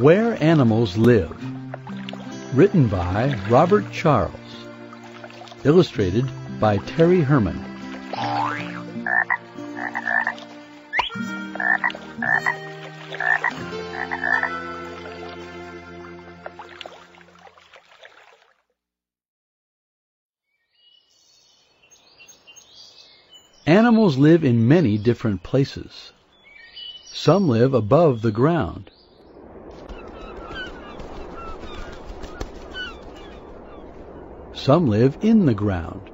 [0.00, 1.36] Where Animals Live.
[2.54, 4.32] Written by Robert Charles.
[5.62, 6.24] Illustrated
[6.58, 7.62] by Terry Herman.
[23.66, 26.12] Animals live in many different places.
[27.04, 28.90] Some live above the ground.
[34.62, 36.10] Some live in the ground.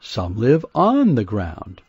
[0.00, 1.82] Some live on the ground.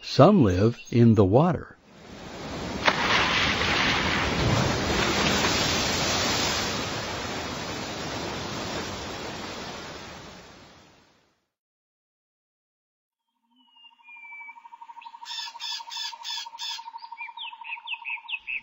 [0.00, 1.76] Some live in the water.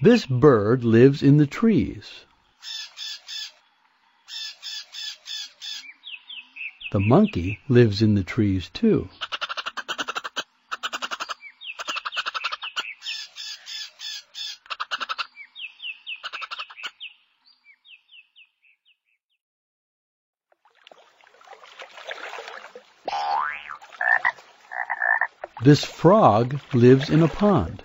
[0.04, 2.26] This bird lives in the trees.
[6.92, 9.10] The monkey lives in the trees too.
[25.64, 27.84] This frog lives in a pond.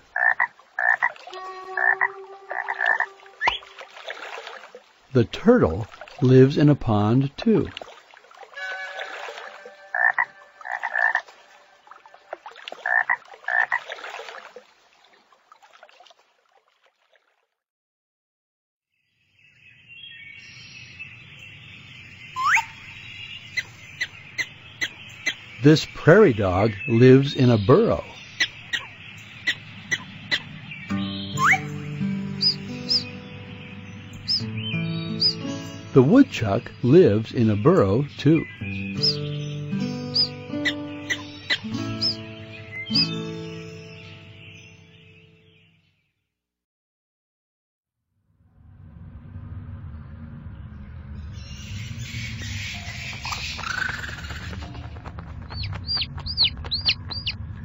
[5.17, 5.87] The turtle
[6.21, 7.67] lives in a pond too.
[25.63, 28.03] This prairie dog lives in a burrow.
[35.93, 38.45] The woodchuck lives in a burrow too.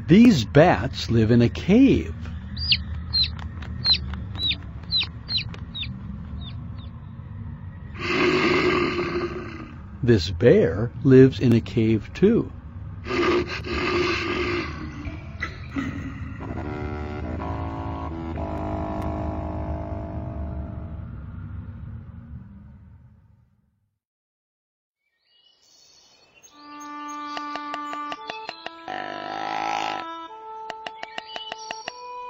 [0.09, 2.22] These bats live in a cave.
[10.05, 12.51] This bear lives in a cave too.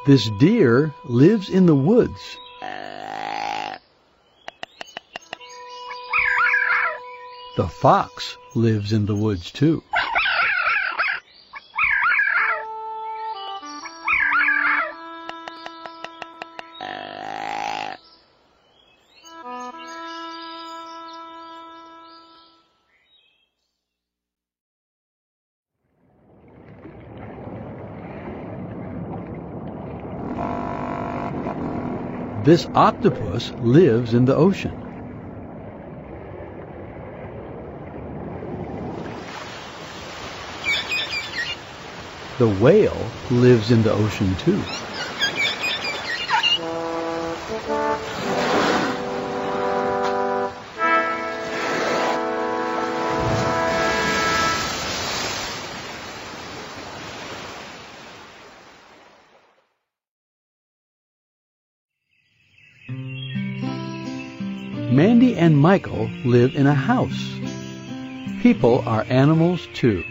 [0.04, 2.36] This deer lives in the woods.
[7.54, 9.82] The fox lives in the woods too.
[32.44, 34.81] This octopus lives in the ocean.
[42.42, 44.60] The whale lives in the ocean too.
[64.90, 67.38] Mandy and Michael live in a house.
[68.42, 70.02] People are animals too.